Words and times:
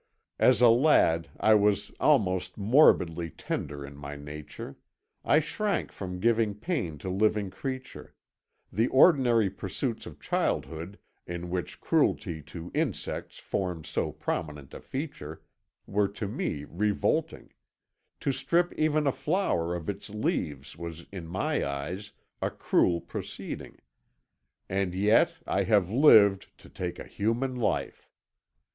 "As 0.39 0.61
a 0.61 0.67
lad 0.69 1.29
I 1.39 1.53
was 1.53 1.91
almost 1.99 2.57
morbidly 2.57 3.29
tender 3.29 3.85
in 3.85 3.95
my 3.95 4.15
nature; 4.15 4.77
I 5.23 5.39
shrank 5.39 5.91
from 5.91 6.19
giving 6.19 6.55
pain 6.55 6.97
to 7.05 7.09
living 7.11 7.51
creature; 7.51 8.15
the 8.73 8.87
ordinary 8.87 9.47
pursuits 9.51 10.07
of 10.07 10.19
childhood, 10.19 10.97
in 11.27 11.51
which 11.51 11.79
cruelty 11.79 12.41
to 12.41 12.71
insects 12.73 13.37
forms 13.37 13.89
so 13.89 14.11
prominent 14.11 14.73
a 14.73 14.79
feature, 14.81 15.43
were 15.85 16.07
to 16.07 16.27
me 16.27 16.63
revolting; 16.63 17.53
to 18.21 18.31
strip 18.31 18.73
even 18.73 19.05
a 19.05 19.11
flower 19.11 19.75
of 19.75 19.87
its 19.87 20.09
leaves 20.09 20.75
was 20.75 21.05
in 21.11 21.27
my 21.27 21.63
eyes 21.63 22.11
a 22.41 22.49
cruel 22.49 23.01
proceeding. 23.01 23.77
And 24.67 24.95
yet 24.95 25.37
I 25.45 25.61
have 25.65 25.91
lived 25.91 26.57
to 26.57 26.69
take 26.69 26.97
a 26.97 27.03
human 27.05 27.55
life. 27.55 28.09